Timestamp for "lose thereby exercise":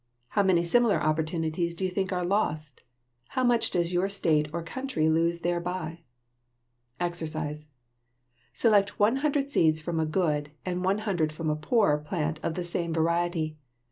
5.07-7.69